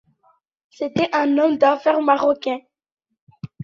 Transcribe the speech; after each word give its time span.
C'était 0.71 1.09
un 1.13 1.37
homme 1.37 1.59
d'affaires 1.59 2.01
marocain. 2.01 2.57